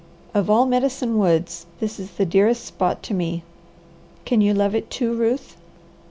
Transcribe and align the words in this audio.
Of 0.33 0.49
all 0.49 0.65
Medicine 0.65 1.19
Woods 1.19 1.67
this 1.79 1.99
is 1.99 2.09
the 2.09 2.25
dearest 2.25 2.65
spot 2.65 3.03
to 3.03 3.13
me. 3.13 3.43
Can 4.25 4.41
you 4.41 4.51
love 4.51 4.73
it 4.73 4.89
too, 4.89 5.13
Ruth?" 5.13 5.57